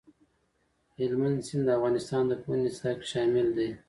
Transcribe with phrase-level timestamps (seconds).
[0.99, 3.69] هلمند سیند د افغانستان د پوهنې نصاب کې شامل دي.